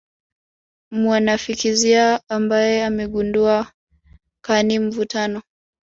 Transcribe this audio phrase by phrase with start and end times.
[0.91, 3.71] mwanafizikia ambaye amegundua
[4.45, 5.41] kani mvutano